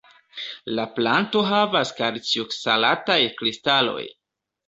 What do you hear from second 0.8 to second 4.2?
planto havas kalcioksalataj-kristaloj.